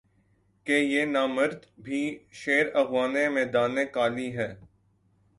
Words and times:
کہ 0.67 0.77
یہ 0.83 1.05
نامرد 1.05 1.65
بھی 1.83 2.01
شیر 2.39 2.65
افگنِ 2.81 3.27
میدانِ 3.35 3.85
قالی 3.93 4.29
ہے 4.37 4.49